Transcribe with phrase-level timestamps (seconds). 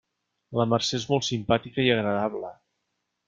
[0.59, 2.53] La Mercè és molt simpàtica i agradable.